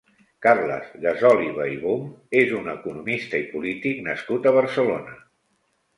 Carles 0.43 0.87
Gasòliba 1.03 1.67
i 1.73 1.77
Böhm 1.83 2.07
és 2.41 2.55
un 2.61 2.71
economista 2.75 3.43
i 3.45 3.45
polític 3.53 4.03
nascut 4.11 4.49
a 4.53 4.59
Barcelona. 4.61 5.19